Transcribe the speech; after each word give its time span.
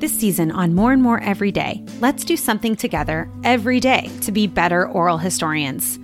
This 0.00 0.18
season 0.18 0.50
on 0.50 0.74
More 0.74 0.94
and 0.94 1.02
More 1.02 1.20
Every 1.20 1.52
Day, 1.52 1.84
let's 2.00 2.24
do 2.24 2.34
something 2.34 2.74
together 2.74 3.30
every 3.44 3.80
day 3.80 4.10
to 4.22 4.32
be 4.32 4.46
better 4.46 4.88
oral 4.88 5.18
historians. 5.18 5.98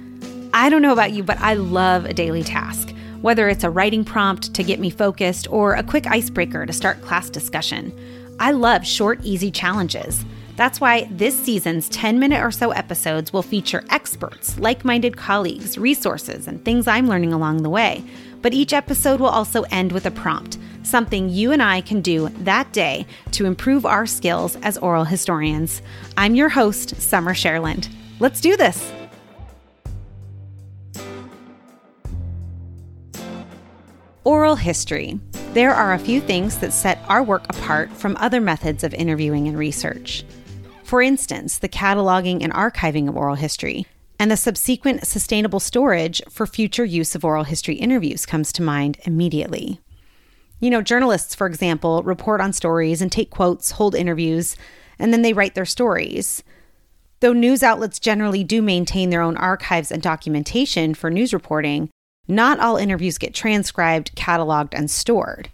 I 0.52 0.68
don't 0.68 0.82
know 0.82 0.92
about 0.92 1.12
you, 1.12 1.22
but 1.22 1.40
I 1.40 1.54
love 1.54 2.04
a 2.04 2.12
daily 2.12 2.42
task, 2.42 2.94
whether 3.22 3.48
it's 3.48 3.64
a 3.64 3.70
writing 3.70 4.04
prompt 4.04 4.52
to 4.52 4.62
get 4.62 4.80
me 4.80 4.90
focused 4.90 5.50
or 5.50 5.72
a 5.72 5.82
quick 5.82 6.06
icebreaker 6.06 6.66
to 6.66 6.74
start 6.74 7.00
class 7.00 7.30
discussion. 7.30 7.90
I 8.38 8.50
love 8.50 8.86
short, 8.86 9.20
easy 9.22 9.50
challenges. 9.50 10.26
That's 10.56 10.78
why 10.78 11.08
this 11.10 11.34
season's 11.34 11.88
10 11.88 12.18
minute 12.18 12.42
or 12.42 12.50
so 12.50 12.72
episodes 12.72 13.32
will 13.32 13.40
feature 13.40 13.82
experts, 13.88 14.58
like 14.58 14.84
minded 14.84 15.16
colleagues, 15.16 15.78
resources, 15.78 16.46
and 16.46 16.62
things 16.62 16.86
I'm 16.86 17.08
learning 17.08 17.32
along 17.32 17.62
the 17.62 17.70
way. 17.70 18.04
But 18.42 18.52
each 18.52 18.74
episode 18.74 19.20
will 19.20 19.28
also 19.28 19.62
end 19.70 19.92
with 19.92 20.04
a 20.04 20.10
prompt, 20.10 20.58
something 20.86 21.28
you 21.28 21.52
and 21.52 21.62
I 21.62 21.80
can 21.80 22.00
do 22.00 22.28
that 22.44 22.72
day 22.72 23.06
to 23.32 23.44
improve 23.44 23.84
our 23.84 24.06
skills 24.06 24.56
as 24.62 24.78
oral 24.78 25.04
historians. 25.04 25.82
I'm 26.16 26.34
your 26.34 26.48
host, 26.48 27.00
Summer 27.00 27.34
Cherland. 27.34 27.88
Let's 28.20 28.40
do 28.40 28.56
this. 28.56 28.92
Oral 34.24 34.56
history. 34.56 35.20
There 35.52 35.74
are 35.74 35.92
a 35.92 35.98
few 35.98 36.20
things 36.20 36.58
that 36.58 36.72
set 36.72 36.98
our 37.08 37.22
work 37.22 37.44
apart 37.48 37.90
from 37.90 38.16
other 38.18 38.40
methods 38.40 38.84
of 38.84 38.92
interviewing 38.94 39.48
and 39.48 39.58
research. 39.58 40.24
For 40.84 41.02
instance, 41.02 41.58
the 41.58 41.68
cataloging 41.68 42.42
and 42.42 42.52
archiving 42.52 43.08
of 43.08 43.16
oral 43.16 43.34
history, 43.36 43.86
and 44.18 44.30
the 44.30 44.36
subsequent 44.36 45.06
sustainable 45.06 45.60
storage 45.60 46.22
for 46.30 46.46
future 46.46 46.84
use 46.84 47.14
of 47.14 47.24
oral 47.24 47.44
history 47.44 47.76
interviews 47.76 48.24
comes 48.26 48.52
to 48.52 48.62
mind 48.62 48.98
immediately. 49.04 49.80
You 50.58 50.70
know, 50.70 50.80
journalists, 50.80 51.34
for 51.34 51.46
example, 51.46 52.02
report 52.02 52.40
on 52.40 52.52
stories 52.52 53.02
and 53.02 53.12
take 53.12 53.30
quotes, 53.30 53.72
hold 53.72 53.94
interviews, 53.94 54.56
and 54.98 55.12
then 55.12 55.22
they 55.22 55.34
write 55.34 55.54
their 55.54 55.66
stories. 55.66 56.42
Though 57.20 57.34
news 57.34 57.62
outlets 57.62 57.98
generally 57.98 58.44
do 58.44 58.62
maintain 58.62 59.10
their 59.10 59.22
own 59.22 59.36
archives 59.36 59.90
and 59.90 60.02
documentation 60.02 60.94
for 60.94 61.10
news 61.10 61.34
reporting, 61.34 61.90
not 62.28 62.58
all 62.58 62.76
interviews 62.76 63.18
get 63.18 63.34
transcribed, 63.34 64.14
cataloged, 64.16 64.74
and 64.74 64.90
stored. 64.90 65.50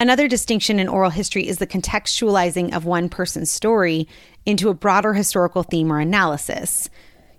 Another 0.00 0.26
distinction 0.26 0.80
in 0.80 0.88
oral 0.88 1.10
history 1.10 1.46
is 1.46 1.58
the 1.58 1.66
contextualizing 1.66 2.74
of 2.74 2.84
one 2.84 3.08
person's 3.08 3.52
story 3.52 4.08
into 4.44 4.68
a 4.68 4.74
broader 4.74 5.14
historical 5.14 5.62
theme 5.62 5.92
or 5.92 6.00
analysis. 6.00 6.90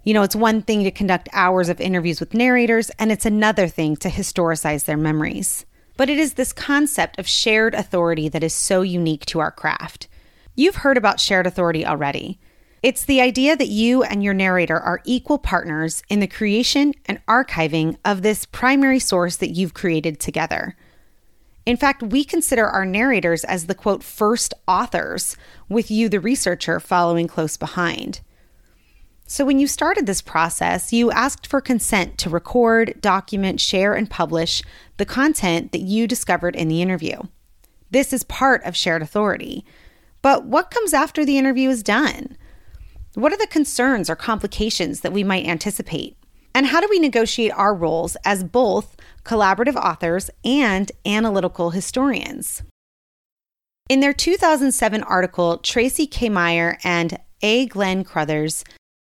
You 0.03 0.13
know, 0.13 0.23
it's 0.23 0.35
one 0.35 0.61
thing 0.61 0.83
to 0.83 0.91
conduct 0.91 1.29
hours 1.33 1.67
of 1.67 1.81
interviews 1.81 2.19
with 2.19 2.33
narrators, 2.33 2.89
and 2.91 3.11
it's 3.11 3.25
another 3.25 3.67
thing 3.67 3.95
to 3.97 4.09
historicize 4.09 4.85
their 4.85 4.97
memories. 4.97 5.65
But 5.95 6.09
it 6.09 6.17
is 6.17 6.33
this 6.33 6.53
concept 6.53 7.19
of 7.19 7.27
shared 7.27 7.75
authority 7.75 8.29
that 8.29 8.43
is 8.43 8.53
so 8.53 8.81
unique 8.81 9.25
to 9.27 9.39
our 9.39 9.51
craft. 9.51 10.07
You've 10.55 10.77
heard 10.77 10.97
about 10.97 11.19
shared 11.19 11.47
authority 11.47 11.85
already. 11.85 12.39
It's 12.81 13.05
the 13.05 13.21
idea 13.21 13.55
that 13.55 13.69
you 13.69 14.03
and 14.03 14.23
your 14.23 14.33
narrator 14.33 14.77
are 14.77 15.01
equal 15.05 15.37
partners 15.37 16.03
in 16.09 16.19
the 16.19 16.27
creation 16.27 16.93
and 17.05 17.25
archiving 17.27 17.95
of 18.03 18.21
this 18.21 18.45
primary 18.45 18.99
source 18.99 19.37
that 19.37 19.51
you've 19.51 19.73
created 19.73 20.19
together. 20.19 20.75
In 21.65 21.77
fact, 21.77 22.03
we 22.03 22.25
consider 22.25 22.67
our 22.67 22.85
narrators 22.85 23.45
as 23.45 23.67
the 23.67 23.75
quote, 23.75 24.03
first 24.03 24.53
authors, 24.67 25.37
with 25.69 25.89
you, 25.89 26.09
the 26.09 26.19
researcher, 26.19 26.79
following 26.79 27.27
close 27.27 27.55
behind. 27.55 28.19
So, 29.25 29.45
when 29.45 29.57
you 29.57 29.67
started 29.67 30.05
this 30.05 30.21
process, 30.21 30.91
you 30.91 31.09
asked 31.11 31.47
for 31.47 31.61
consent 31.61 32.17
to 32.19 32.29
record, 32.29 32.99
document, 33.01 33.61
share, 33.61 33.93
and 33.93 34.09
publish 34.09 34.61
the 34.97 35.05
content 35.05 35.71
that 35.71 35.81
you 35.81 36.07
discovered 36.07 36.55
in 36.55 36.67
the 36.67 36.81
interview. 36.81 37.21
This 37.89 38.11
is 38.11 38.23
part 38.23 38.63
of 38.63 38.75
shared 38.75 39.01
authority. 39.01 39.65
But 40.21 40.45
what 40.45 40.71
comes 40.71 40.93
after 40.93 41.25
the 41.25 41.37
interview 41.37 41.69
is 41.69 41.83
done? 41.83 42.37
What 43.13 43.31
are 43.31 43.37
the 43.37 43.47
concerns 43.47 44.09
or 44.09 44.15
complications 44.15 45.01
that 45.01 45.13
we 45.13 45.23
might 45.23 45.45
anticipate? 45.45 46.17
And 46.55 46.67
how 46.67 46.81
do 46.81 46.87
we 46.89 46.99
negotiate 46.99 47.51
our 47.53 47.73
roles 47.73 48.15
as 48.25 48.43
both 48.43 48.95
collaborative 49.23 49.75
authors 49.75 50.29
and 50.43 50.91
analytical 51.05 51.71
historians? 51.71 52.63
In 53.89 53.99
their 53.99 54.13
2007 54.13 55.03
article, 55.03 55.57
Tracy 55.57 56.07
K'Meyer 56.07 56.77
and 56.83 57.17
A. 57.41 57.65
Glenn 57.67 58.03
Crothers 58.03 58.63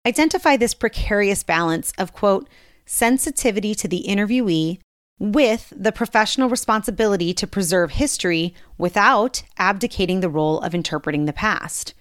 identify 0.09 0.57
this 0.57 0.75
precarious 0.75 1.43
balance 1.43 1.93
of, 1.99 2.15
quote, 2.15 2.49
sensitivity 2.87 3.75
to 3.75 3.87
the 3.87 4.05
interviewee 4.09 4.79
with 5.19 5.73
the 5.77 5.93
professional 5.93 6.49
responsibility 6.49 7.35
to 7.35 7.47
preserve 7.47 7.91
history 7.93 8.55
without 8.79 9.43
abdicating 9.59 10.21
the 10.21 10.31
role 10.31 10.61
of 10.61 10.75
interpreting 10.75 11.27
the 11.27 11.33
past. 11.33 11.93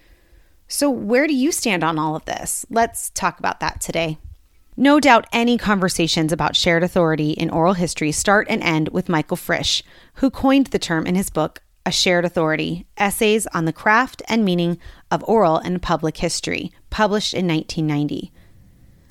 So, 0.69 0.89
where 0.89 1.27
do 1.27 1.33
you 1.33 1.51
stand 1.51 1.83
on 1.83 1.99
all 1.99 2.15
of 2.15 2.25
this? 2.25 2.65
Let's 2.69 3.09
talk 3.09 3.39
about 3.39 3.59
that 3.59 3.81
today. 3.81 4.17
No 4.77 4.99
doubt 4.99 5.25
any 5.33 5.57
conversations 5.57 6.31
about 6.31 6.55
shared 6.55 6.83
authority 6.83 7.31
in 7.31 7.49
oral 7.49 7.73
history 7.73 8.11
start 8.11 8.47
and 8.49 8.61
end 8.63 8.89
with 8.89 9.09
Michael 9.09 9.37
Frisch, 9.37 9.83
who 10.15 10.29
coined 10.29 10.67
the 10.67 10.79
term 10.79 11.07
in 11.07 11.15
his 11.15 11.29
book, 11.29 11.63
A 11.85 11.91
Shared 11.91 12.25
Authority 12.25 12.85
Essays 12.95 13.47
on 13.47 13.65
the 13.65 13.73
Craft 13.73 14.21
and 14.29 14.45
Meaning 14.45 14.77
of 15.11 15.23
Oral 15.27 15.57
and 15.57 15.81
Public 15.81 16.17
History, 16.17 16.71
published 16.89 17.33
in 17.33 17.47
1990. 17.47 18.31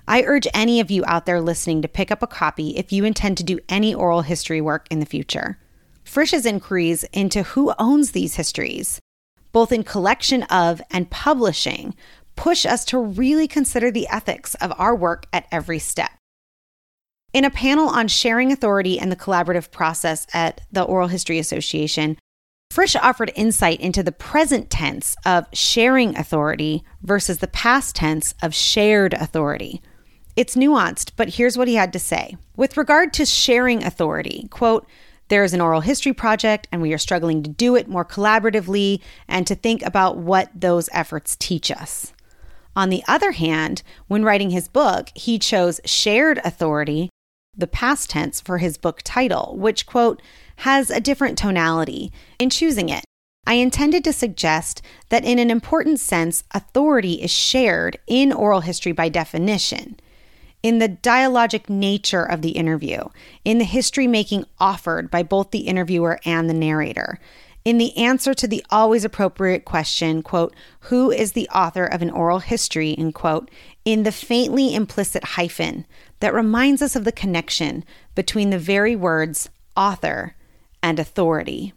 I 0.09 0.23
urge 0.23 0.47
any 0.55 0.79
of 0.81 0.91
you 0.91 1.05
out 1.07 1.27
there 1.27 1.41
listening 1.41 1.83
to 1.83 1.89
pick 1.89 2.11
up 2.11 2.23
a 2.23 2.29
copy 2.29 2.77
if 2.77 2.93
you 2.93 3.05
intend 3.05 3.39
to 3.39 3.45
do 3.45 3.59
any 3.69 3.95
oral 3.95 4.23
history 4.23 4.61
work 4.61 4.87
in 4.91 5.01
the 5.01 5.07
future. 5.07 5.59
Frisch's 6.05 6.47
inquiries 6.47 7.05
into 7.13 7.43
who 7.43 7.75
owns 7.79 8.13
these 8.13 8.37
histories, 8.37 9.01
both 9.51 9.73
in 9.73 9.83
collection 9.83 10.45
of 10.45 10.81
and 10.91 11.11
publishing, 11.11 11.95
push 12.37 12.65
us 12.65 12.85
to 12.85 12.99
really 12.99 13.49
consider 13.49 13.91
the 13.91 14.07
ethics 14.09 14.55
of 14.57 14.73
our 14.79 14.95
work 14.95 15.27
at 15.33 15.47
every 15.51 15.81
step. 15.81 16.11
In 17.33 17.45
a 17.45 17.51
panel 17.51 17.89
on 17.89 18.09
sharing 18.09 18.53
authority 18.53 18.99
and 19.01 19.11
the 19.11 19.17
collaborative 19.17 19.71
process 19.71 20.27
at 20.33 20.61
the 20.71 20.83
Oral 20.83 21.09
History 21.09 21.39
Association, 21.39 22.17
Frisch 22.77 22.95
offered 22.97 23.33
insight 23.35 23.81
into 23.81 24.03
the 24.03 24.13
present 24.13 24.69
tense 24.69 25.17
of 25.25 25.47
sharing 25.55 26.15
authority 26.15 26.85
versus 27.01 27.39
the 27.39 27.49
past 27.49 27.97
tense 27.97 28.35
of 28.43 28.55
shared 28.55 29.15
authority. 29.15 29.81
It's 30.37 30.57
nuanced, 30.57 31.13
but 31.17 31.37
here's 31.37 31.57
what 31.57 31.69
he 31.69 31.77
had 31.77 31.91
to 31.95 31.99
say. 31.99 32.37
With 32.55 32.77
regard 32.77 33.15
to 33.15 33.25
sharing 33.25 33.83
authority, 33.83 34.47
quote, 34.51 34.87
there 35.29 35.43
is 35.43 35.55
an 35.55 35.63
oral 35.63 35.81
history 35.81 36.13
project, 36.13 36.69
and 36.71 36.83
we 36.83 36.93
are 36.93 36.99
struggling 36.99 37.43
to 37.45 37.49
do 37.49 37.77
it 37.77 37.89
more 37.89 38.05
collaboratively 38.05 39.01
and 39.27 39.47
to 39.47 39.55
think 39.55 39.83
about 39.83 40.19
what 40.19 40.51
those 40.55 40.91
efforts 40.93 41.35
teach 41.35 41.71
us. 41.71 42.13
On 42.77 42.91
the 42.91 43.03
other 43.09 43.33
hand, 43.33 43.83
when 44.07 44.23
writing 44.23 44.51
his 44.51 44.69
book, 44.69 45.09
he 45.15 45.39
chose 45.39 45.81
shared 45.87 46.43
authority, 46.45 47.09
the 47.57 47.67
past 47.67 48.11
tense, 48.11 48.41
for 48.41 48.59
his 48.59 48.77
book 48.77 49.01
title, 49.03 49.57
which, 49.57 49.87
quote, 49.87 50.21
has 50.57 50.91
a 50.91 51.01
different 51.01 51.39
tonality. 51.39 52.13
In 52.39 52.51
choosing 52.51 52.89
it, 52.89 53.05
I 53.47 53.55
intended 53.55 54.03
to 54.05 54.13
suggest 54.13 54.83
that 55.09 55.25
in 55.25 55.39
an 55.39 55.51
important 55.51 56.01
sense, 56.01 56.45
authority 56.51 57.23
is 57.23 57.31
shared 57.31 57.99
in 58.07 58.33
oral 58.33 58.61
history 58.61 58.93
by 58.93 59.09
definition. 59.09 60.01
In 60.63 60.81
the 60.81 60.89
dialogic 60.89 61.69
nature 61.69 62.25
of 62.25 62.43
the 62.43 62.51
interview, 62.51 62.99
in 63.45 63.59
the 63.59 63.65
history 63.65 64.09
making 64.09 64.47
offered 64.59 65.11
by 65.11 65.23
both 65.23 65.53
the 65.53 65.61
interviewer 65.61 66.19
and 66.25 66.51
the 66.51 66.55
narrator, 66.55 67.21
in 67.67 67.79
the 67.79 67.97
answer 67.97 68.33
to 68.33 68.47
the 68.47 68.65
always 68.71 69.05
appropriate 69.05 69.65
question, 69.65 70.23
quote, 70.23 70.55
who 70.83 71.11
is 71.11 71.33
the 71.33 71.49
author 71.49 71.85
of 71.85 72.01
an 72.01 72.11
oral 72.11 72.39
history, 72.39 72.95
end 72.97 73.13
quote, 73.13 73.51
in 73.85 74.05
the 74.05 74.13
faintly 74.13 74.73
implicit 74.73 75.25
hyphen 75.25 75.85
that 76.21 76.33
reminds 76.33 76.81
us 76.81 76.95
of 76.95 77.03
the 77.03 77.11
connection 77.11 77.85
between 78.15 78.51
the 78.51 78.59
very 78.59 78.95
words 78.95 79.49
author 79.77 80.37
and 80.81 81.01
authority. 81.01 81.73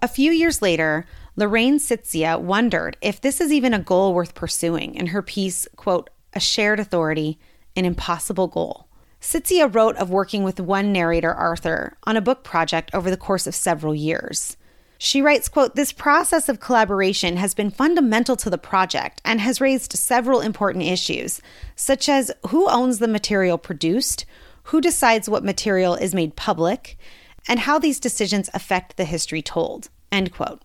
A 0.00 0.06
few 0.06 0.30
years 0.30 0.62
later, 0.62 1.04
Lorraine 1.34 1.80
Sitzia 1.80 2.40
wondered 2.40 2.96
if 3.00 3.20
this 3.20 3.40
is 3.40 3.50
even 3.50 3.74
a 3.74 3.80
goal 3.80 4.14
worth 4.14 4.32
pursuing 4.32 4.94
in 4.94 5.08
her 5.08 5.22
piece, 5.22 5.66
quote, 5.74 6.08
A 6.34 6.40
Shared 6.40 6.78
Authority, 6.78 7.40
an 7.74 7.84
Impossible 7.84 8.46
Goal. 8.46 8.86
Sitzia 9.20 9.74
wrote 9.74 9.96
of 9.96 10.08
working 10.08 10.44
with 10.44 10.60
one 10.60 10.92
narrator, 10.92 11.34
Arthur, 11.34 11.96
on 12.04 12.16
a 12.16 12.20
book 12.20 12.44
project 12.44 12.94
over 12.94 13.10
the 13.10 13.16
course 13.16 13.48
of 13.48 13.56
several 13.56 13.92
years. 13.92 14.56
She 14.98 15.20
writes, 15.20 15.48
quote, 15.48 15.74
This 15.74 15.92
process 15.92 16.48
of 16.48 16.60
collaboration 16.60 17.36
has 17.36 17.54
been 17.54 17.70
fundamental 17.70 18.36
to 18.36 18.50
the 18.50 18.58
project 18.58 19.20
and 19.24 19.40
has 19.40 19.60
raised 19.60 19.92
several 19.92 20.40
important 20.40 20.84
issues, 20.84 21.40
such 21.74 22.08
as 22.08 22.32
who 22.48 22.68
owns 22.70 22.98
the 22.98 23.08
material 23.08 23.58
produced, 23.58 24.24
who 24.64 24.80
decides 24.80 25.28
what 25.28 25.44
material 25.44 25.94
is 25.94 26.14
made 26.14 26.36
public, 26.36 26.96
and 27.48 27.60
how 27.60 27.78
these 27.78 28.00
decisions 28.00 28.50
affect 28.54 28.96
the 28.96 29.04
history 29.04 29.42
told. 29.42 29.88
End 30.10 30.32
quote. 30.32 30.62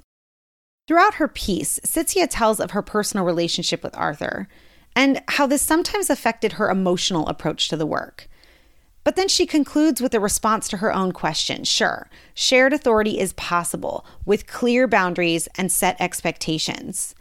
Throughout 0.87 1.15
her 1.15 1.27
piece, 1.27 1.79
Sitzia 1.79 2.27
tells 2.29 2.59
of 2.59 2.71
her 2.71 2.81
personal 2.81 3.25
relationship 3.25 3.83
with 3.83 3.95
Arthur 3.97 4.47
and 4.95 5.21
how 5.29 5.47
this 5.47 5.61
sometimes 5.61 6.09
affected 6.09 6.53
her 6.53 6.69
emotional 6.69 7.27
approach 7.27 7.69
to 7.69 7.77
the 7.77 7.85
work. 7.85 8.27
But 9.03 9.15
then 9.15 9.27
she 9.27 9.45
concludes 9.45 10.01
with 10.01 10.13
a 10.13 10.19
response 10.19 10.67
to 10.69 10.77
her 10.77 10.93
own 10.93 11.11
question. 11.11 11.63
Sure, 11.63 12.07
shared 12.33 12.73
authority 12.73 13.19
is 13.19 13.33
possible 13.33 14.05
with 14.25 14.47
clear 14.47 14.87
boundaries 14.87 15.47
and 15.57 15.71
set 15.71 15.99
expectations. 15.99 17.15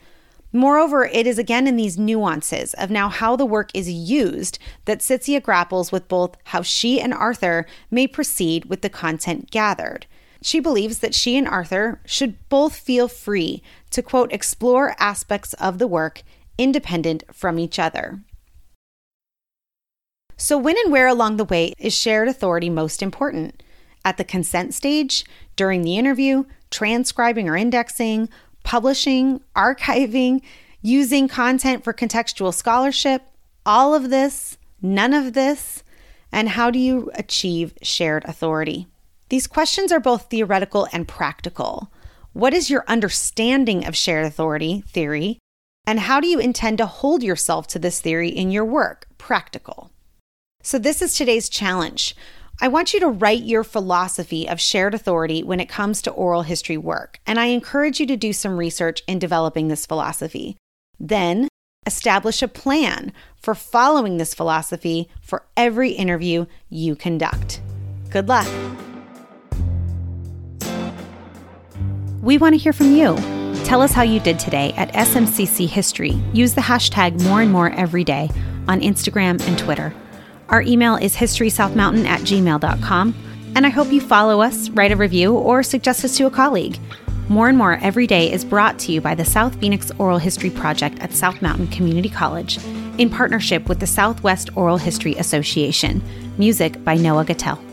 Moreover, 0.53 1.05
it 1.05 1.27
is 1.27 1.39
again 1.39 1.67
in 1.67 1.77
these 1.77 1.97
nuances 1.97 2.75
of 2.75 2.91
now 2.91 3.09
how 3.09 3.37
the 3.37 3.47
work 3.47 3.71
is 3.73 3.91
used 3.91 4.59
that 4.85 4.99
Sitzia 4.99 5.41
grapples 5.41 5.93
with 5.93 6.09
both 6.09 6.37
how 6.45 6.61
she 6.61 7.01
and 7.01 7.15
Arthur 7.15 7.67
may 7.91 8.07
proceed 8.07 8.65
with 8.65 8.83
the 8.83 8.91
content 8.91 9.51
gathered. 9.51 10.07
She 10.43 10.59
believes 10.59 10.99
that 10.99 11.15
she 11.15 11.37
and 11.37 11.47
Arthur 11.47 12.01
should 12.05 12.49
both 12.49 12.75
feel 12.75 13.07
free 13.07 13.63
to, 13.91 14.03
quote, 14.03 14.33
explore 14.33 14.97
aspects 14.99 15.55
of 15.55 15.79
the 15.79 15.87
work 15.87 16.23
independent 16.59 17.23
from 17.33 17.59
each 17.59 17.79
other. 17.79 18.21
So, 20.41 20.57
when 20.57 20.79
and 20.79 20.91
where 20.91 21.07
along 21.07 21.37
the 21.37 21.45
way 21.45 21.75
is 21.77 21.93
shared 21.93 22.27
authority 22.27 22.71
most 22.71 23.03
important? 23.03 23.63
At 24.07 24.17
the 24.17 24.25
consent 24.25 24.73
stage, 24.73 25.27
during 25.55 25.83
the 25.83 25.99
interview, 25.99 26.45
transcribing 26.71 27.47
or 27.47 27.59
indexing, 27.59 28.31
publishing, 28.65 29.43
archiving, 29.55 30.41
using 30.81 31.29
content 31.29 31.85
for 31.85 31.93
contextual 31.93 32.55
scholarship, 32.55 33.21
all 33.67 33.95
of 33.95 34.09
this, 34.09 34.57
none 34.81 35.13
of 35.13 35.35
this, 35.35 35.83
and 36.33 36.49
how 36.49 36.71
do 36.71 36.79
you 36.79 37.11
achieve 37.17 37.75
shared 37.83 38.25
authority? 38.25 38.87
These 39.29 39.47
questions 39.47 39.93
are 39.93 40.01
both 40.01 40.31
theoretical 40.31 40.89
and 40.91 41.07
practical. 41.07 41.93
What 42.33 42.55
is 42.55 42.71
your 42.71 42.87
understanding 42.89 43.87
of 43.87 43.95
shared 43.95 44.25
authority 44.25 44.85
theory? 44.87 45.39
And 45.87 46.01
how 46.01 46.19
do 46.19 46.27
you 46.27 46.39
intend 46.39 46.79
to 46.79 46.87
hold 46.87 47.23
yourself 47.23 47.67
to 47.67 47.79
this 47.79 48.01
theory 48.01 48.31
in 48.31 48.51
your 48.51 48.65
work? 48.65 49.07
Practical. 49.19 49.91
So, 50.63 50.79
this 50.79 51.01
is 51.01 51.15
today's 51.15 51.49
challenge. 51.49 52.15
I 52.61 52.69
want 52.69 52.93
you 52.93 53.01
to 53.01 53.09
write 53.09 53.45
your 53.45 53.65
philosophy 53.65 54.47
of 54.47 54.61
shared 54.61 54.93
authority 54.93 55.43
when 55.43 55.59
it 55.59 55.71
comes 55.71 56.03
to 56.03 56.11
oral 56.11 56.43
history 56.43 56.77
work, 56.77 57.19
and 57.27 57.41
I 57.41 57.47
encourage 57.47 57.99
you 57.99 58.07
to 58.07 58.17
do 58.17 58.35
some 58.35 58.59
research 58.59 59.03
in 59.07 59.19
developing 59.19 59.69
this 59.69 59.87
philosophy. 59.87 60.59
Then, 60.99 61.49
establish 61.87 62.43
a 62.43 62.49
plan 62.49 63.15
for 63.39 63.55
following 63.55 64.19
this 64.19 64.35
philosophy 64.35 65.09
for 65.23 65.47
every 65.57 65.93
interview 65.93 66.45
you 66.69 66.95
conduct. 66.95 67.63
Good 68.11 68.29
luck. 68.29 68.47
We 72.21 72.37
want 72.37 72.53
to 72.53 72.59
hear 72.59 72.75
from 72.75 72.95
you. 72.95 73.17
Tell 73.65 73.81
us 73.81 73.93
how 73.93 74.03
you 74.03 74.21
did 74.21 74.39
today 74.39 74.75
at 74.77 74.93
SMCC 74.93 75.67
History. 75.67 76.21
Use 76.35 76.53
the 76.53 76.61
hashtag 76.61 77.23
more 77.23 77.41
and 77.41 77.51
more 77.51 77.71
every 77.71 78.05
day 78.05 78.29
on 78.69 78.83
Instagram 78.83 79.41
and 79.49 79.59
Twitter. 79.59 79.95
Our 80.51 80.63
email 80.63 80.97
is 80.97 81.17
historysouthmountain 81.17 82.05
at 82.07 82.21
gmail.com. 82.21 83.15
And 83.57 83.67
I 83.67 83.71
hope 83.71 83.91
you 83.91 84.01
follow 84.01 84.43
us, 84.43 84.69
write 84.71 84.93
a 84.93 84.97
review, 84.97 85.35
or 85.35 85.63
suggest 85.63 86.05
us 86.05 86.17
to 86.19 86.27
a 86.27 86.31
colleague. 86.31 86.79
More 87.29 87.49
and 87.49 87.57
More 87.57 87.75
Every 87.75 88.07
Day 88.07 88.31
is 88.31 88.45
brought 88.45 88.79
to 88.81 88.93
you 88.93 89.01
by 89.01 89.15
the 89.15 89.25
South 89.25 89.59
Phoenix 89.61 89.93
Oral 89.99 90.19
History 90.19 90.51
Project 90.51 90.99
at 90.99 91.13
South 91.13 91.41
Mountain 91.41 91.69
Community 91.69 92.09
College 92.09 92.59
in 92.99 93.09
partnership 93.09 93.69
with 93.69 93.81
the 93.81 93.87
Southwest 93.87 94.51
Oral 94.57 94.77
History 94.77 95.15
Association. 95.15 96.03
Music 96.39 96.83
by 96.85 96.97
Noah 96.97 97.25
Gattell. 97.25 97.70